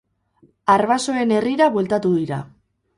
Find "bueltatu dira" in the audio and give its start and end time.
1.79-2.45